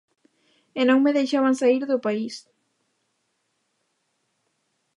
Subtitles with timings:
[0.79, 2.35] E non me deixaban saír do país.